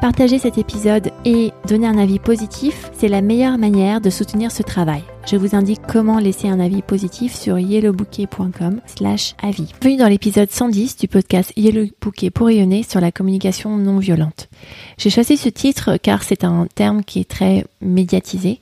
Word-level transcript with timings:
Partager 0.00 0.38
cet 0.38 0.58
épisode 0.58 1.10
et 1.24 1.52
donner 1.66 1.86
un 1.86 1.96
avis 1.96 2.18
positif, 2.18 2.90
c'est 2.92 3.08
la 3.08 3.22
meilleure 3.22 3.56
manière 3.56 4.02
de 4.02 4.10
soutenir 4.10 4.52
ce 4.52 4.62
travail. 4.62 5.02
Je 5.26 5.36
vous 5.36 5.56
indique 5.56 5.80
comment 5.88 6.18
laisser 6.18 6.48
un 6.48 6.60
avis 6.60 6.82
positif 6.82 7.34
sur 7.34 7.58
yellowbouquet.com 7.58 8.80
slash 8.84 9.34
avis. 9.42 9.72
Bienvenue 9.80 9.96
dans 9.96 10.08
l'épisode 10.08 10.50
110 10.50 10.98
du 10.98 11.08
podcast 11.08 11.50
Yellow 11.56 11.86
Bouquet 12.00 12.28
pour 12.28 12.48
rayonner 12.48 12.82
sur 12.82 13.00
la 13.00 13.10
communication 13.10 13.78
non 13.78 13.98
violente. 13.98 14.50
J'ai 14.98 15.08
choisi 15.10 15.38
ce 15.38 15.48
titre 15.48 15.96
car 15.96 16.22
c'est 16.22 16.44
un 16.44 16.66
terme 16.74 17.02
qui 17.02 17.20
est 17.20 17.28
très 17.28 17.64
médiatisé. 17.80 18.60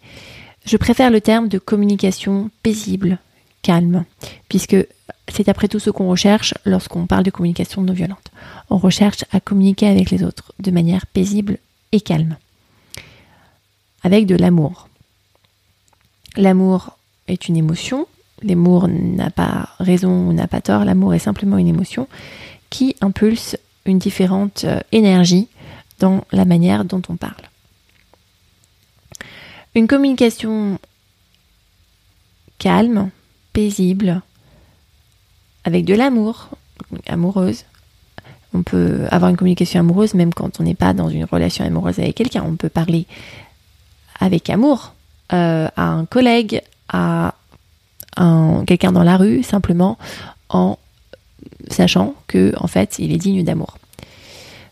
Je 0.64 0.76
préfère 0.76 1.10
le 1.10 1.20
terme 1.20 1.48
de 1.48 1.58
communication 1.58 2.50
paisible, 2.62 3.18
calme, 3.64 4.04
puisque 4.48 4.76
c'est 5.26 5.48
après 5.48 5.68
tout 5.68 5.80
ce 5.80 5.90
qu'on 5.90 6.08
recherche 6.08 6.54
lorsqu'on 6.64 7.06
parle 7.06 7.24
de 7.24 7.30
communication 7.30 7.82
non 7.82 7.94
violente. 7.94 8.30
On 8.70 8.76
recherche 8.76 9.24
à 9.32 9.40
communiquer 9.40 9.88
avec 9.88 10.10
les 10.10 10.22
autres 10.22 10.52
de 10.60 10.70
manière 10.70 11.06
paisible 11.06 11.58
et 11.90 12.00
calme, 12.00 12.36
avec 14.04 14.26
de 14.26 14.36
l'amour. 14.36 14.88
L'amour 16.36 16.96
est 17.26 17.48
une 17.48 17.56
émotion, 17.56 18.06
l'amour 18.42 18.86
n'a 18.88 19.30
pas 19.30 19.70
raison 19.78 20.28
ou 20.28 20.32
n'a 20.32 20.46
pas 20.46 20.60
tort, 20.60 20.84
l'amour 20.84 21.14
est 21.14 21.18
simplement 21.18 21.58
une 21.58 21.68
émotion 21.68 22.06
qui 22.70 22.96
impulse 23.00 23.56
une 23.86 23.98
différente 23.98 24.64
euh, 24.64 24.80
énergie 24.92 25.48
dans 26.00 26.24
la 26.32 26.44
manière 26.44 26.84
dont 26.84 27.02
on 27.08 27.16
parle. 27.16 27.48
Une 29.74 29.86
communication 29.86 30.78
calme, 32.58 33.10
paisible, 33.54 34.20
avec 35.64 35.86
de 35.86 35.94
l'amour, 35.94 36.50
amoureuse. 37.06 37.64
On 38.52 38.62
peut 38.62 39.06
avoir 39.10 39.30
une 39.30 39.36
communication 39.36 39.80
amoureuse 39.80 40.14
même 40.14 40.34
quand 40.34 40.60
on 40.60 40.64
n'est 40.64 40.74
pas 40.74 40.92
dans 40.92 41.08
une 41.08 41.24
relation 41.24 41.64
amoureuse 41.64 41.98
avec 41.98 42.14
quelqu'un. 42.14 42.44
On 42.46 42.56
peut 42.56 42.68
parler 42.68 43.06
avec 44.20 44.50
amour 44.50 44.94
euh, 45.32 45.68
à 45.76 45.88
un 45.88 46.04
collègue, 46.04 46.60
à 46.88 47.34
un, 48.16 48.64
quelqu'un 48.66 48.92
dans 48.92 49.02
la 49.02 49.16
rue, 49.16 49.42
simplement 49.42 49.98
en 50.50 50.78
sachant 51.68 52.14
que 52.26 52.52
en 52.58 52.66
fait 52.66 52.98
il 52.98 53.12
est 53.12 53.18
digne 53.18 53.42
d'amour. 53.42 53.78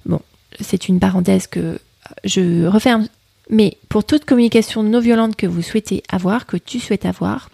Bon, 0.06 0.20
c'est 0.60 0.88
une 0.88 1.00
parenthèse 1.00 1.46
que 1.46 1.80
je 2.24 2.66
referme. 2.66 3.08
Mais 3.50 3.76
pour 3.88 4.04
toute 4.04 4.24
communication 4.24 4.82
non 4.82 5.00
violente 5.00 5.36
que 5.36 5.46
vous 5.46 5.62
souhaitez 5.62 6.02
avoir, 6.08 6.46
que 6.46 6.56
tu 6.56 6.78
souhaites 6.78 7.06
avoir, 7.06 7.50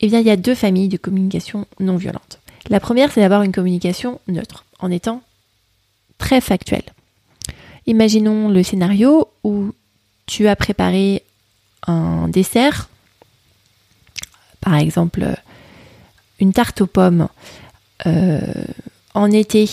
eh 0.00 0.08
bien 0.08 0.20
il 0.20 0.26
y 0.26 0.30
a 0.30 0.36
deux 0.36 0.54
familles 0.54 0.88
de 0.88 0.96
communication 0.96 1.66
non 1.80 1.96
violente. 1.96 2.38
La 2.68 2.80
première, 2.80 3.12
c'est 3.12 3.20
d'avoir 3.20 3.42
une 3.42 3.52
communication 3.52 4.20
neutre, 4.28 4.64
en 4.80 4.90
étant 4.90 5.22
très 6.18 6.40
factuel. 6.40 6.82
Imaginons 7.86 8.48
le 8.48 8.62
scénario 8.62 9.28
où 9.44 9.72
tu 10.26 10.48
as 10.48 10.56
préparé 10.56 11.22
un 11.86 12.28
dessert, 12.28 12.88
par 14.60 14.74
exemple 14.74 15.36
une 16.40 16.52
tarte 16.52 16.80
aux 16.80 16.86
pommes 16.86 17.28
euh, 18.06 18.40
en 19.14 19.30
été, 19.30 19.70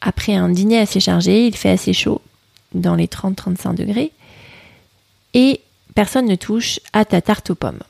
après 0.00 0.34
un 0.34 0.48
dîner 0.48 0.78
assez 0.78 1.00
chargé, 1.00 1.46
il 1.46 1.56
fait 1.56 1.70
assez 1.70 1.92
chaud, 1.92 2.22
dans 2.72 2.94
les 2.94 3.06
30-35 3.06 3.74
degrés, 3.74 4.12
et 5.34 5.60
personne 5.94 6.26
ne 6.26 6.36
touche 6.36 6.80
à 6.92 7.04
ta 7.04 7.20
tarte 7.20 7.50
aux 7.50 7.54
pommes 7.54 7.82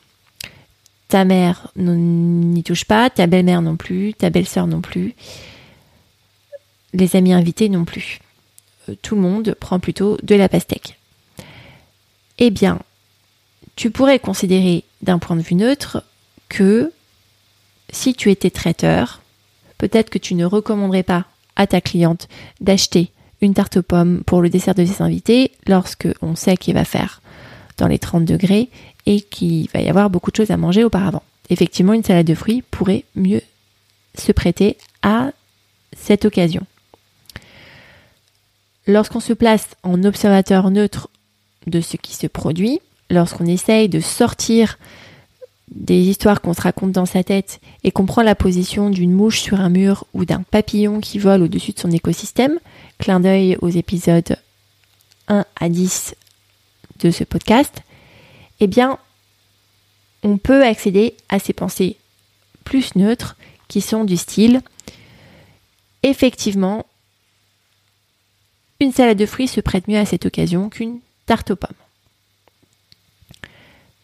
ta 1.12 1.26
mère 1.26 1.68
n'y 1.76 2.62
touche 2.62 2.86
pas, 2.86 3.10
ta 3.10 3.26
belle-mère 3.26 3.60
non 3.60 3.76
plus, 3.76 4.14
ta 4.14 4.30
belle-sœur 4.30 4.66
non 4.66 4.80
plus, 4.80 5.14
les 6.94 7.16
amis 7.16 7.34
invités 7.34 7.68
non 7.68 7.84
plus. 7.84 8.20
Euh, 8.88 8.94
tout 9.02 9.14
le 9.14 9.20
monde 9.20 9.54
prend 9.60 9.78
plutôt 9.78 10.16
de 10.22 10.34
la 10.34 10.48
pastèque. 10.48 10.98
Eh 12.38 12.48
bien, 12.48 12.78
tu 13.76 13.90
pourrais 13.90 14.20
considérer 14.20 14.84
d'un 15.02 15.18
point 15.18 15.36
de 15.36 15.42
vue 15.42 15.54
neutre 15.54 16.02
que 16.48 16.90
si 17.90 18.14
tu 18.14 18.30
étais 18.30 18.48
traiteur, 18.48 19.20
peut-être 19.76 20.08
que 20.08 20.18
tu 20.18 20.34
ne 20.34 20.46
recommanderais 20.46 21.02
pas 21.02 21.26
à 21.56 21.66
ta 21.66 21.82
cliente 21.82 22.26
d'acheter 22.62 23.10
une 23.42 23.52
tarte 23.52 23.76
aux 23.76 23.82
pommes 23.82 24.22
pour 24.24 24.40
le 24.40 24.48
dessert 24.48 24.74
de 24.74 24.86
ses 24.86 25.02
invités 25.02 25.52
lorsque 25.66 26.08
on 26.22 26.36
sait 26.36 26.56
qu'il 26.56 26.72
va 26.72 26.86
faire 26.86 27.20
dans 27.78 27.88
les 27.88 27.98
30 27.98 28.24
degrés 28.24 28.68
et 29.06 29.20
qu'il 29.20 29.68
va 29.70 29.80
y 29.80 29.88
avoir 29.88 30.10
beaucoup 30.10 30.30
de 30.30 30.36
choses 30.36 30.50
à 30.50 30.56
manger 30.56 30.84
auparavant. 30.84 31.22
Effectivement, 31.50 31.92
une 31.92 32.04
salade 32.04 32.26
de 32.26 32.34
fruits 32.34 32.62
pourrait 32.70 33.04
mieux 33.14 33.42
se 34.16 34.32
prêter 34.32 34.76
à 35.02 35.32
cette 35.96 36.24
occasion. 36.24 36.62
Lorsqu'on 38.86 39.20
se 39.20 39.32
place 39.32 39.68
en 39.82 40.02
observateur 40.04 40.70
neutre 40.70 41.08
de 41.66 41.80
ce 41.80 41.96
qui 41.96 42.14
se 42.14 42.26
produit, 42.26 42.80
lorsqu'on 43.10 43.46
essaye 43.46 43.88
de 43.88 44.00
sortir 44.00 44.78
des 45.70 46.00
histoires 46.00 46.40
qu'on 46.40 46.54
se 46.54 46.60
raconte 46.60 46.92
dans 46.92 47.06
sa 47.06 47.22
tête 47.22 47.60
et 47.84 47.90
qu'on 47.90 48.06
prend 48.06 48.22
la 48.22 48.34
position 48.34 48.90
d'une 48.90 49.12
mouche 49.12 49.40
sur 49.40 49.60
un 49.60 49.68
mur 49.68 50.04
ou 50.12 50.24
d'un 50.24 50.42
papillon 50.42 51.00
qui 51.00 51.18
vole 51.18 51.42
au-dessus 51.42 51.72
de 51.72 51.78
son 51.78 51.90
écosystème, 51.90 52.58
clin 52.98 53.20
d'œil 53.20 53.56
aux 53.62 53.68
épisodes 53.68 54.36
1 55.28 55.44
à 55.60 55.68
10 55.68 56.14
de 57.02 57.10
ce 57.10 57.24
podcast, 57.24 57.82
eh 58.60 58.66
bien, 58.66 58.98
on 60.22 60.38
peut 60.38 60.64
accéder 60.64 61.14
à 61.28 61.38
ces 61.38 61.52
pensées 61.52 61.96
plus 62.64 62.94
neutres 62.96 63.36
qui 63.68 63.80
sont 63.80 64.04
du 64.04 64.16
style 64.16 64.62
effectivement, 66.02 66.86
une 68.80 68.92
salade 68.92 69.18
de 69.18 69.26
fruits 69.26 69.48
se 69.48 69.60
prête 69.60 69.88
mieux 69.88 69.98
à 69.98 70.06
cette 70.06 70.26
occasion 70.26 70.68
qu'une 70.68 70.98
tarte 71.26 71.52
aux 71.52 71.56
pommes. 71.56 71.70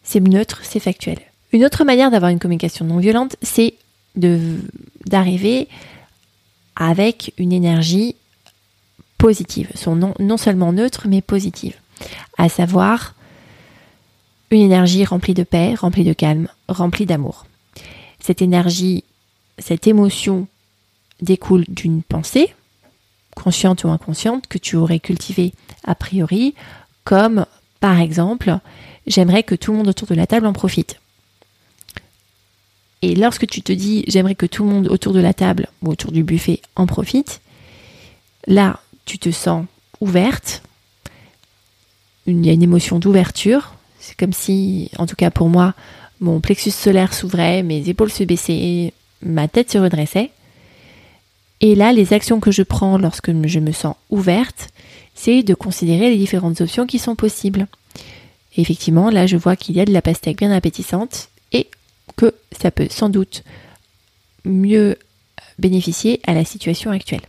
C'est 0.03 0.21
neutre, 0.21 0.61
c'est 0.63 0.79
factuel. 0.79 1.19
Une 1.51 1.65
autre 1.65 1.83
manière 1.83 2.11
d'avoir 2.11 2.31
une 2.31 2.39
communication 2.39 2.85
non 2.85 2.97
violente, 2.97 3.35
c'est 3.41 3.75
d'arriver 4.15 5.67
avec 6.75 7.33
une 7.37 7.51
énergie 7.51 8.15
positive, 9.17 9.69
non, 9.87 10.13
non 10.19 10.37
seulement 10.37 10.71
neutre, 10.71 11.07
mais 11.07 11.21
positive. 11.21 11.75
À 12.37 12.49
savoir, 12.49 13.15
une 14.51 14.61
énergie 14.61 15.05
remplie 15.05 15.33
de 15.33 15.43
paix, 15.43 15.75
remplie 15.75 16.03
de 16.03 16.13
calme, 16.13 16.47
remplie 16.67 17.05
d'amour. 17.05 17.45
Cette 18.19 18.41
énergie, 18.41 19.03
cette 19.57 19.87
émotion 19.87 20.47
découle 21.21 21.65
d'une 21.67 22.03
pensée, 22.03 22.53
consciente 23.35 23.83
ou 23.83 23.89
inconsciente, 23.89 24.47
que 24.47 24.57
tu 24.57 24.75
aurais 24.75 24.99
cultivée 24.99 25.53
a 25.83 25.95
priori, 25.95 26.55
comme 27.03 27.45
par 27.79 27.99
exemple, 27.99 28.57
j'aimerais 29.07 29.43
que 29.43 29.55
tout 29.55 29.71
le 29.71 29.77
monde 29.77 29.87
autour 29.87 30.07
de 30.07 30.15
la 30.15 30.27
table 30.27 30.45
en 30.45 30.53
profite. 30.53 30.99
Et 33.01 33.15
lorsque 33.15 33.47
tu 33.47 33.61
te 33.61 33.71
dis 33.71 34.03
j'aimerais 34.07 34.35
que 34.35 34.45
tout 34.45 34.63
le 34.63 34.69
monde 34.69 34.87
autour 34.87 35.13
de 35.13 35.21
la 35.21 35.33
table 35.33 35.67
ou 35.81 35.89
autour 35.89 36.11
du 36.11 36.23
buffet 36.23 36.61
en 36.75 36.85
profite, 36.85 37.41
là 38.45 38.79
tu 39.05 39.17
te 39.17 39.31
sens 39.31 39.65
ouverte, 40.01 40.61
il 42.29 42.45
y 42.45 42.49
a 42.49 42.53
une 42.53 42.63
émotion 42.63 42.99
d'ouverture, 42.99 43.73
c'est 43.99 44.17
comme 44.17 44.33
si, 44.33 44.89
en 44.97 45.05
tout 45.05 45.15
cas 45.15 45.31
pour 45.31 45.49
moi, 45.49 45.73
mon 46.19 46.39
plexus 46.39 46.71
solaire 46.71 47.13
s'ouvrait, 47.13 47.63
mes 47.63 47.87
épaules 47.89 48.11
se 48.11 48.23
baissaient, 48.23 48.93
ma 49.21 49.47
tête 49.47 49.71
se 49.71 49.77
redressait. 49.77 50.31
Et 51.61 51.75
là, 51.75 51.91
les 51.91 52.13
actions 52.13 52.39
que 52.39 52.51
je 52.51 52.63
prends 52.63 52.97
lorsque 52.97 53.31
je 53.47 53.59
me 53.59 53.71
sens 53.71 53.95
ouverte, 54.09 54.69
c'est 55.13 55.43
de 55.43 55.53
considérer 55.53 56.09
les 56.09 56.17
différentes 56.17 56.61
options 56.61 56.87
qui 56.87 56.99
sont 56.99 57.15
possibles. 57.15 57.67
effectivement, 58.55 59.09
là, 59.09 59.27
je 59.27 59.37
vois 59.37 59.55
qu'il 59.55 59.75
y 59.75 59.81
a 59.81 59.85
de 59.85 59.93
la 59.93 60.01
pastèque 60.01 60.37
bien 60.37 60.51
appétissante 60.51 61.29
et 61.51 61.67
que 62.15 62.33
ça 62.51 62.71
peut 62.71 62.87
sans 62.89 63.09
doute 63.09 63.43
mieux 64.45 64.97
bénéficier 65.59 66.19
à 66.25 66.33
la 66.33 66.45
situation 66.45 66.91
actuelle. 66.91 67.21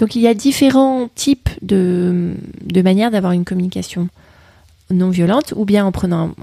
Donc 0.00 0.16
il 0.16 0.22
y 0.22 0.26
a 0.26 0.34
différents 0.34 1.08
types 1.14 1.50
de, 1.60 2.34
de 2.62 2.82
manières 2.82 3.10
d'avoir 3.10 3.32
une 3.32 3.44
communication 3.44 4.08
non 4.88 5.10
violente, 5.10 5.52
ou 5.54 5.66
bien 5.66 5.84
en 5.84 5.92
prenant 5.92 6.34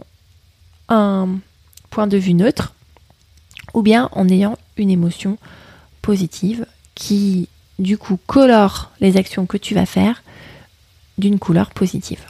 un 0.90 1.40
point 1.90 2.06
de 2.06 2.18
vue 2.18 2.36
neutre, 2.36 2.76
ou 3.74 3.82
bien 3.82 4.10
en 4.12 4.30
ayant 4.30 4.58
une 4.78 4.92
émotion 4.92 5.40
positive 6.04 6.68
qui, 6.94 7.50
du 7.80 7.98
coup, 7.98 8.20
colore 8.28 8.92
les 9.02 9.18
actions 9.18 9.48
que 9.48 9.58
tu 9.58 9.74
vas 9.74 9.88
faire 9.88 10.24
d'une 11.18 11.40
couleur 11.40 11.72
positive, 11.72 12.24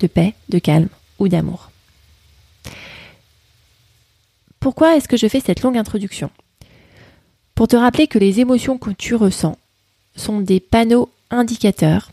de 0.00 0.08
paix, 0.08 0.34
de 0.48 0.58
calme 0.58 0.88
ou 1.20 1.28
d'amour. 1.28 1.70
Pourquoi 4.58 4.96
est-ce 4.96 5.08
que 5.08 5.16
je 5.16 5.28
fais 5.28 5.40
cette 5.40 5.62
longue 5.62 5.78
introduction? 5.78 6.30
Pour 7.54 7.68
te 7.68 7.76
rappeler 7.76 8.08
que 8.08 8.18
les 8.18 8.40
émotions 8.40 8.76
que 8.76 8.90
tu 8.90 9.14
ressens 9.14 9.56
sont 10.16 10.40
des 10.40 10.60
panneaux 10.60 11.10
indicateurs 11.30 12.10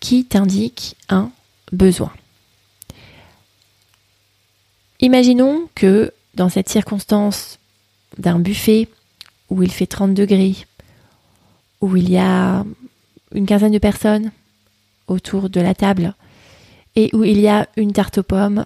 qui 0.00 0.24
t'indiquent 0.24 0.96
un 1.08 1.30
besoin. 1.70 2.12
Imaginons 5.00 5.68
que 5.74 6.12
dans 6.34 6.48
cette 6.48 6.68
circonstance 6.68 7.58
d'un 8.18 8.38
buffet 8.38 8.88
où 9.50 9.62
il 9.62 9.70
fait 9.70 9.86
30 9.86 10.14
degrés, 10.14 10.56
où 11.80 11.96
il 11.96 12.10
y 12.10 12.18
a 12.18 12.64
une 13.34 13.46
quinzaine 13.46 13.72
de 13.72 13.78
personnes 13.78 14.32
autour 15.08 15.50
de 15.50 15.60
la 15.60 15.74
table 15.74 16.14
et 16.94 17.10
où 17.12 17.24
il 17.24 17.40
y 17.40 17.48
a 17.48 17.68
une 17.76 17.92
tarte 17.92 18.18
aux 18.18 18.22
pommes 18.22 18.64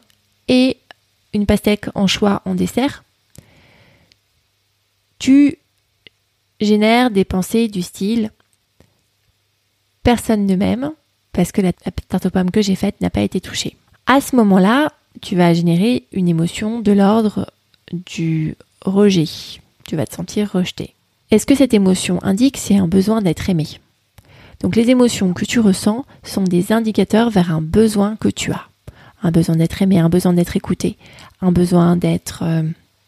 et 0.49 0.79
une 1.33 1.47
pastèque 1.47 1.87
en 1.95 2.07
choix 2.07 2.43
en 2.45 2.55
dessert, 2.55 3.05
tu 5.19 5.59
génères 6.61 7.11
des 7.11 7.25
pensées 7.25 7.69
du 7.69 7.83
style 7.83 8.31
personne 10.07 10.47
ne 10.47 10.55
m'aime 10.55 10.93
parce 11.33 11.51
que 11.51 11.61
la 11.61 11.73
tarte 11.73 12.27
aux 12.27 12.31
pommes 12.31 12.53
que 12.53 12.63
j'ai 12.63 12.77
faite 12.77 13.01
n'a 13.01 13.11
pas 13.11 13.23
été 13.23 13.41
touchée. 13.41 13.77
À 14.07 14.21
ce 14.21 14.37
moment-là, 14.37 14.93
tu 15.21 15.35
vas 15.35 15.53
générer 15.53 16.05
une 16.13 16.29
émotion 16.29 16.79
de 16.79 16.93
l'ordre 16.93 17.51
du 17.93 18.55
rejet. 18.83 19.27
Tu 19.85 19.97
vas 19.97 20.07
te 20.07 20.15
sentir 20.15 20.53
rejeté. 20.53 20.95
Est-ce 21.33 21.45
que 21.45 21.57
cette 21.57 21.75
émotion 21.75 22.23
indique 22.23 22.57
c'est 22.57 22.77
un 22.77 22.87
besoin 22.87 23.21
d'être 23.21 23.51
aimé? 23.51 23.67
Donc 24.61 24.77
les 24.77 24.91
émotions 24.91 25.33
que 25.33 25.45
tu 25.45 25.59
ressens 25.59 26.05
sont 26.23 26.45
des 26.45 26.73
indicateurs 26.73 27.31
vers 27.31 27.51
un 27.51 27.61
besoin 27.61 28.15
que 28.15 28.29
tu 28.29 28.53
as. 28.53 28.69
Un 29.25 29.33
besoin 29.33 29.57
d'être 29.57 29.83
aimé, 29.83 29.99
un 29.99 30.09
besoin 30.09 30.35
d'être 30.35 30.57
écouté, 30.57 30.97
un 31.41 31.51
besoin 31.51 31.97
d'être 31.97 32.45
euh, 32.45 32.63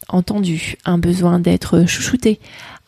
entendu, 0.09 0.75
un 0.85 0.97
besoin 0.97 1.39
d'être 1.39 1.85
chouchouté, 1.87 2.39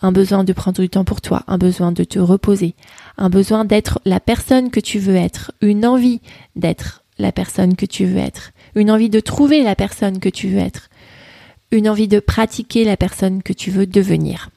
un 0.01 0.12
besoin 0.12 0.44
de 0.44 0.53
prendre 0.53 0.81
du 0.81 0.89
temps 0.89 1.06
pour 1.06 1.21
toi, 1.21 1.44
un 1.47 1.57
besoin 1.57 1.91
de 1.91 2.03
te 2.03 2.19
reposer, 2.19 2.75
un 3.18 3.29
besoin 3.29 3.65
d'être 3.65 4.00
la 4.06 4.19
personne 4.19 4.71
que 4.71 4.79
tu 4.79 5.00
veux 5.00 5.15
être, 5.15 5.51
une 5.62 5.85
envie 5.85 6.21
d'être 6.56 7.03
la 7.18 7.31
personne 7.31 7.75
que 7.75 7.85
tu 7.85 8.06
veux 8.06 8.18
être, 8.18 8.51
une 8.75 8.91
envie 8.91 9.09
de 9.09 9.19
trouver 9.19 9.63
la 9.63 9.75
personne 9.75 10.19
que 10.19 10.29
tu 10.29 10.50
veux 10.50 10.59
être, 10.59 10.89
une 11.71 11.88
envie 11.88 12.07
de 12.07 12.19
pratiquer 12.19 12.83
la 12.83 12.97
personne 12.97 13.44
que 13.44 13.53
tu 13.53 13.71
veux 13.71 13.85
devenir. 13.85 14.50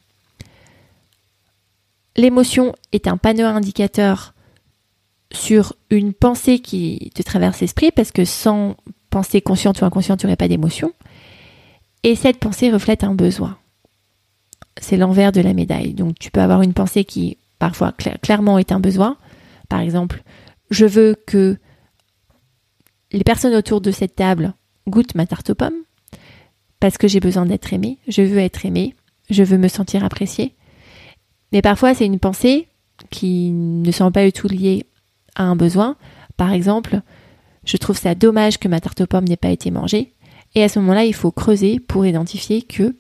L'émotion 2.17 2.75
est 2.93 3.07
un 3.07 3.17
panneau 3.17 3.45
indicateur 3.45 4.35
sur 5.33 5.75
une 5.91 6.13
pensée 6.13 6.61
qui 6.61 7.11
te 7.15 7.23
traverse 7.23 7.61
l'esprit 7.61 7.91
parce 7.91 8.13
que 8.13 8.25
sans 8.25 8.77
pensée 9.11 9.41
consciente 9.41 9.81
ou 9.81 9.85
inconsciente, 9.85 10.21
tu 10.21 10.27
n'aurais 10.27 10.37
pas 10.37 10.49
d'émotion. 10.49 10.93
Et 12.05 12.15
cette 12.15 12.39
pensée 12.39 12.71
reflète 12.71 13.03
un 13.03 13.15
besoin. 13.15 13.59
C'est 14.81 14.99
l'envers 14.99 15.33
de 15.33 15.41
la 15.41 15.55
médaille. 15.55 15.95
Donc 15.95 16.19
tu 16.19 16.31
peux 16.31 16.41
avoir 16.41 16.63
une 16.63 16.75
pensée 16.75 17.05
qui 17.05 17.39
parfois 17.59 17.93
clairement 17.93 18.59
est 18.59 18.73
un 18.73 18.81
besoin. 18.81 19.17
Par 19.71 19.81
exemple, 19.81 20.23
je 20.71 20.85
veux 20.85 21.17
que 21.27 21.57
les 23.11 23.25
personnes 23.25 23.55
autour 23.55 23.81
de 23.81 23.91
cette 23.91 24.17
table 24.17 24.55
goûtent 24.87 25.15
ma 25.15 25.27
tarte 25.27 25.51
aux 25.51 25.55
pommes 25.55 25.83
parce 26.79 26.99
que 26.99 27.09
j'ai 27.09 27.21
besoin 27.21 27.47
d'être 27.47 27.73
aimée, 27.73 27.99
je 28.07 28.21
veux 28.21 28.39
être 28.39 28.67
aimée, 28.67 28.95
je 29.31 29.43
veux 29.43 29.57
me 29.57 29.69
sentir 29.69 30.05
appréciée. 30.05 30.55
Mais 31.53 31.63
parfois, 31.63 31.95
c'est 31.95 32.05
une 32.05 32.19
pensée 32.19 32.69
qui 33.09 33.51
ne 33.51 33.91
sont 33.91 34.13
pas 34.13 34.27
du 34.27 34.33
tout 34.33 34.49
liée 34.49 34.85
à 35.37 35.45
un 35.45 35.57
besoin. 35.57 35.97
Par 36.37 36.53
exemple, 36.53 37.01
je 37.65 37.79
trouve 37.79 37.97
ça 37.97 38.15
dommage 38.15 38.59
que 38.59 38.69
ma 38.69 38.81
tarte 38.81 39.01
aux 39.01 39.07
pommes 39.07 39.25
n'ait 39.25 39.37
pas 39.37 39.49
été 39.49 39.71
mangée. 39.71 40.13
Et 40.55 40.63
à 40.63 40.69
ce 40.69 40.79
moment-là, 40.79 41.05
il 41.05 41.15
faut 41.15 41.31
creuser 41.31 41.81
pour 41.81 42.07
identifier 42.07 42.63
que 42.63 42.95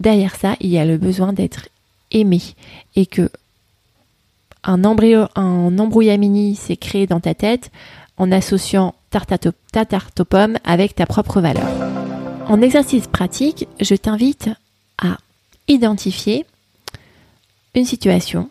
derrière 0.00 0.34
ça, 0.36 0.56
il 0.60 0.70
y 0.70 0.78
a 0.78 0.84
le 0.84 0.98
besoin 0.98 1.32
d'être 1.32 1.68
aimé. 2.10 2.40
Et 2.94 3.06
que 3.06 3.30
un, 4.64 4.84
embryo, 4.84 5.26
un 5.36 5.78
embrouillamini 5.78 6.56
s'est 6.56 6.76
créé 6.76 7.06
dans 7.06 7.20
ta 7.20 7.34
tête 7.34 7.70
en 8.16 8.32
associant 8.32 8.94
ta 9.10 9.84
tarte 9.84 10.20
aux 10.20 10.24
pommes 10.24 10.58
avec 10.64 10.94
ta 10.94 11.06
propre 11.06 11.40
valeur. 11.40 11.68
En 12.48 12.60
exercice 12.60 13.06
pratique, 13.06 13.66
je 13.80 13.94
t'invite 13.94 14.50
à 14.98 15.18
identifier 15.68 16.44
une 17.74 17.84
situation 17.84 18.50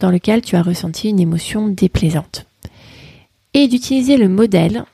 dans 0.00 0.10
laquelle 0.10 0.42
tu 0.42 0.56
as 0.56 0.62
ressenti 0.62 1.08
une 1.08 1.20
émotion 1.20 1.68
déplaisante. 1.68 2.46
Et 3.54 3.68
d'utiliser 3.68 4.16
le 4.16 4.28
modèle 4.28 4.84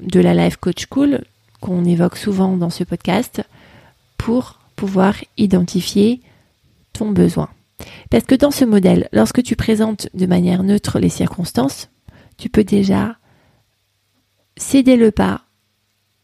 de 0.00 0.20
la 0.20 0.32
Life 0.32 0.56
Coach 0.56 0.86
Cool 0.86 1.22
qu'on 1.60 1.84
évoque 1.84 2.16
souvent 2.16 2.56
dans 2.56 2.70
ce 2.70 2.84
podcast 2.84 3.42
pour 4.16 4.58
pouvoir 4.76 5.16
identifier 5.36 6.20
ton 6.92 7.10
besoin. 7.10 7.48
Parce 8.10 8.24
que 8.24 8.34
dans 8.34 8.50
ce 8.50 8.64
modèle, 8.64 9.08
lorsque 9.12 9.42
tu 9.42 9.56
présentes 9.56 10.08
de 10.14 10.26
manière 10.26 10.62
neutre 10.62 10.98
les 10.98 11.08
circonstances, 11.08 11.88
tu 12.36 12.48
peux 12.48 12.64
déjà 12.64 13.16
céder 14.56 14.96
le 14.96 15.10
pas 15.10 15.42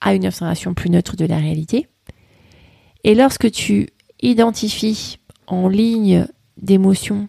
à 0.01 0.15
une 0.15 0.27
observation 0.27 0.75
plus 0.75 0.91
neutre 0.91 1.17
de 1.17 1.25
la 1.25 1.39
réalité. 1.39 1.89
Et 3.05 3.15
lorsque 3.15 3.51
tu 3.51 3.89
identifies 4.21 5.19
en 5.47 5.69
ligne 5.69 6.27
d'émotion, 6.61 7.29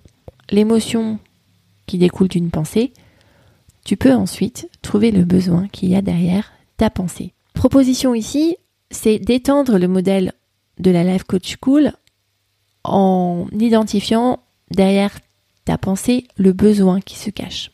l'émotion 0.50 1.20
qui 1.86 1.98
découle 1.98 2.28
d'une 2.28 2.50
pensée, 2.50 2.94
tu 3.84 3.98
peux 3.98 4.14
ensuite 4.14 4.70
trouver 4.82 5.12
le 5.12 5.24
besoin 5.24 5.68
qu'il 5.68 5.90
y 5.90 5.96
a 5.96 6.02
derrière 6.02 6.52
ta 6.78 6.90
pensée. 6.90 7.35
Proposition 7.56 8.14
ici, 8.14 8.58
c'est 8.92 9.18
d'étendre 9.18 9.80
le 9.80 9.88
modèle 9.88 10.34
de 10.80 10.92
la 10.92 11.04
Life 11.04 11.24
Coach 11.24 11.56
School 11.60 11.92
en 12.84 13.48
identifiant 13.52 14.40
derrière 14.70 15.18
ta 15.66 15.78
pensée 15.78 16.28
le 16.38 16.54
besoin 16.54 17.02
qui 17.02 17.18
se 17.18 17.32
cache. 17.32 17.72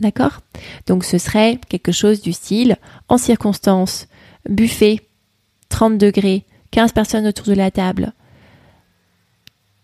D'accord? 0.00 0.40
Donc 0.86 1.04
ce 1.04 1.18
serait 1.18 1.60
quelque 1.68 1.92
chose 1.92 2.22
du 2.22 2.32
style 2.32 2.76
en 3.08 3.18
circonstance, 3.18 4.08
buffet, 4.48 5.00
30 5.68 5.98
degrés, 5.98 6.44
15 6.70 6.92
personnes 6.92 7.26
autour 7.26 7.46
de 7.46 7.54
la 7.54 7.70
table, 7.70 8.14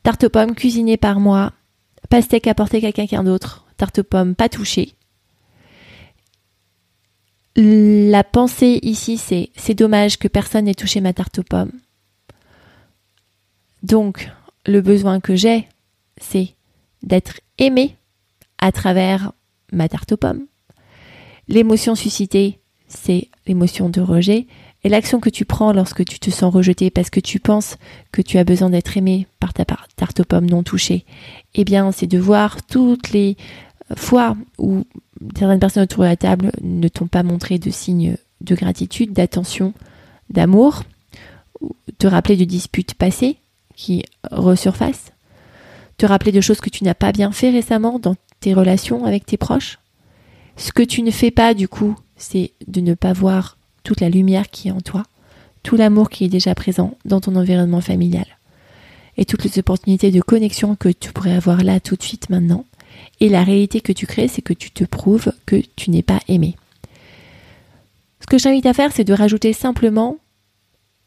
Tarte 0.03 0.25
aux 0.25 0.31
pommes 0.31 0.55
cuisinée 0.57 0.97
par 0.97 1.21
moi. 1.21 1.53
Pastèque 2.11 2.49
apportée 2.49 2.85
à 2.85 2.93
quelqu'un 2.93 3.23
d'autre. 3.23 3.67
Tarte 3.77 4.01
aux 4.01 4.05
pommes 4.05 4.35
pas 4.35 4.49
touchée. 4.49 4.95
La 7.55 8.25
pensée 8.25 8.79
ici, 8.83 9.19
c'est 9.19 9.51
c'est 9.57 9.75
dommage 9.75 10.19
que 10.19 10.29
personne 10.29 10.65
n'ait 10.65 10.75
touché 10.75 11.01
ma 11.01 11.13
tarte 11.13 11.39
aux 11.39 11.43
pommes. 11.43 11.73
Donc, 13.83 14.31
le 14.65 14.81
besoin 14.81 15.21
que 15.21 15.35
j'ai, 15.35 15.69
c'est 16.17 16.55
d'être 17.03 17.41
aimé 17.59 17.97
à 18.59 18.73
travers 18.73 19.33
ma 19.73 19.89
tarte 19.89 20.13
aux 20.13 20.17
pommes. 20.17 20.47
L'émotion 21.49 21.95
suscitée, 21.95 22.61
c'est 22.89 23.29
l'émotion 23.47 23.89
de 23.89 24.01
rejet. 24.01 24.47
Et 24.85 24.89
l'action 24.89 25.21
que 25.21 25.31
tu 25.31 25.45
prends 25.45 25.73
lorsque 25.73 26.05
tu 26.05 26.19
te 26.19 26.31
sens 26.31 26.53
rejeté 26.53 26.91
parce 26.91 27.11
que 27.11 27.21
tu 27.21 27.39
penses 27.39 27.77
que 28.11 28.21
tu 28.21 28.39
as 28.39 28.45
besoin 28.45 28.71
d'être 28.71 28.97
aimé 28.97 29.29
par 29.39 29.53
ta 29.53 29.65
tarte 29.65 30.21
aux 30.21 30.25
pommes 30.25 30.51
non 30.51 30.65
touchée, 30.65 31.05
eh 31.55 31.65
bien, 31.65 31.93
c'est 31.93 32.09
de 32.09 32.19
voir 32.19 32.65
toutes 32.67 33.11
les 33.11 33.37
fois 33.97 34.37
où 34.59 34.85
certaines 35.37 35.61
personnes 35.61 35.85
autour 35.85 36.03
de 36.03 36.09
la 36.09 36.17
table 36.17 36.53
ne 36.63 36.89
t'ont 36.89 37.07
pas 37.07 37.23
montré 37.23 37.59
de 37.59 37.71
signes 37.71 38.17
de 38.41 38.55
gratitude, 38.55 39.13
d'attention, 39.13 39.73
d'amour, 40.31 40.83
te 41.99 42.07
rappeler 42.07 42.37
de 42.37 42.45
disputes 42.45 42.95
passées 42.95 43.39
qui 43.77 44.05
resurfacent, 44.31 45.13
te 45.97 46.07
rappeler 46.07 46.33
de 46.33 46.41
choses 46.41 46.61
que 46.61 46.71
tu 46.71 46.85
n'as 46.85 46.95
pas 46.95 47.13
bien 47.13 47.33
fait 47.33 47.51
récemment 47.51 47.99
dans 47.99 48.17
tes 48.41 48.55
relations 48.55 49.05
avec 49.05 49.25
tes 49.25 49.37
proches. 49.37 49.79
Ce 50.57 50.73
que 50.73 50.83
tu 50.83 51.03
ne 51.03 51.11
fais 51.11 51.31
pas 51.31 51.55
du 51.55 51.69
coup, 51.69 51.97
c'est 52.17 52.53
de 52.67 52.81
ne 52.81 52.95
pas 52.95 53.13
voir 53.13 53.57
toute 53.85 54.01
la 54.01 54.11
lumière 54.11 54.51
qui 54.51 54.69
est 54.69 54.73
en 54.73 54.81
toi, 54.81 55.05
tout 55.63 55.77
l'amour 55.77 56.11
qui 56.11 56.25
est 56.25 56.29
déjà 56.29 56.55
présent 56.55 56.97
dans 57.05 57.21
ton 57.21 57.37
environnement 57.37 57.81
familial, 57.81 58.27
et 59.17 59.25
toutes 59.25 59.45
les 59.45 59.59
opportunités 59.59 60.11
de 60.11 60.21
connexion 60.21 60.77
que 60.77 60.89
tu 60.89 61.13
pourrais 61.13 61.35
avoir 61.35 61.63
là 61.63 61.81
tout 61.81 61.97
de 61.97 62.03
suite 62.03 62.31
maintenant. 62.31 62.65
Et 63.21 63.29
la 63.29 63.45
réalité 63.45 63.81
que 63.81 63.93
tu 63.93 64.07
crées, 64.07 64.29
c'est 64.29 64.43
que 64.43 64.53
tu 64.53 64.71
te 64.71 64.85
prouves 64.85 65.33
que 65.47 65.63
tu 65.77 65.91
n'es 65.91 66.03
pas 66.03 66.21
aimé. 66.29 66.57
Ce 68.21 68.27
que 68.27 68.39
je 68.39 68.45
t'invite 68.45 68.67
à 68.67 68.75
faire, 68.75 68.93
c'est 68.93 69.05
de 69.05 69.13
rajouter 69.13 69.53
simplement, 69.53 70.19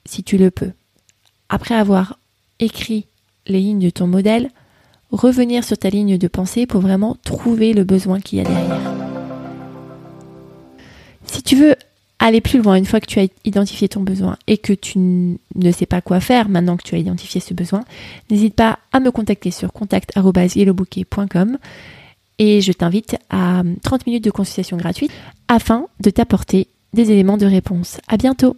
si 0.06 0.24
tu 0.24 0.38
le 0.38 0.52
peux, 0.52 0.72
après 1.50 1.76
avoir 1.76 2.20
écrit 2.60 3.06
les 3.48 3.60
lignes 3.60 3.80
de 3.80 3.90
ton 3.90 4.08
modèle, 4.08 4.50
revenir 5.12 5.64
sur 5.64 5.78
ta 5.78 5.90
ligne 5.90 6.18
de 6.18 6.28
pensée 6.28 6.66
pour 6.66 6.82
vraiment 6.82 7.16
trouver 7.24 7.74
le 7.74 7.84
besoin 7.84 8.20
qu'il 8.20 8.40
y 8.40 8.42
a 8.42 8.46
derrière. 8.46 8.94
Si 11.26 11.44
tu 11.44 11.56
veux 11.56 11.76
aller 12.26 12.42
plus 12.42 12.60
loin 12.60 12.76
une 12.76 12.86
fois 12.86 13.00
que 13.00 13.06
tu 13.06 13.20
as 13.20 13.28
identifié 13.46 13.88
ton 13.88 14.02
besoin 14.02 14.36
et 14.48 14.58
que 14.58 14.74
tu 14.74 14.98
ne 14.98 15.72
sais 15.72 15.86
pas 15.86 16.02
quoi 16.02 16.20
faire 16.20 16.50
maintenant 16.50 16.76
que 16.76 16.82
tu 16.82 16.96
as 16.96 16.98
identifié 16.98 17.40
ce 17.40 17.54
besoin, 17.54 17.84
n'hésite 18.32 18.56
pas 18.56 18.80
à 18.92 19.00
me 19.00 19.12
contacter 19.12 19.52
sur 19.52 19.72
contact.yellowbouquet.com 19.72 21.60
et 22.40 22.62
je 22.62 22.72
t'invite 22.72 23.16
à 23.30 23.62
30 23.84 24.08
minutes 24.08 24.24
de 24.24 24.32
consultation 24.32 24.76
gratuite 24.76 25.12
afin 25.48 25.86
de 26.00 26.10
t'apporter 26.10 26.68
des 26.94 27.12
éléments 27.12 27.38
de 27.38 27.46
réponse. 27.46 28.00
À 28.08 28.18
bientôt! 28.18 28.56